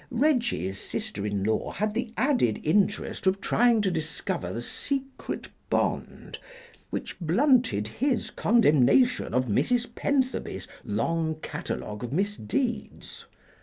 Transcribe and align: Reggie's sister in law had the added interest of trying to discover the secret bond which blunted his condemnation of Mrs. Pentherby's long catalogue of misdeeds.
Reggie's 0.09 0.79
sister 0.79 1.27
in 1.27 1.43
law 1.43 1.69
had 1.71 1.93
the 1.93 2.11
added 2.17 2.59
interest 2.63 3.27
of 3.27 3.39
trying 3.39 3.83
to 3.83 3.91
discover 3.91 4.51
the 4.51 4.59
secret 4.59 5.47
bond 5.69 6.39
which 6.89 7.19
blunted 7.19 7.87
his 7.87 8.31
condemnation 8.31 9.31
of 9.31 9.45
Mrs. 9.45 9.93
Pentherby's 9.93 10.67
long 10.83 11.35
catalogue 11.43 12.03
of 12.03 12.11
misdeeds. 12.11 13.27